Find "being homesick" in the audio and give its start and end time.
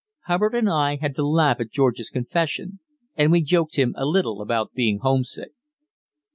4.73-5.51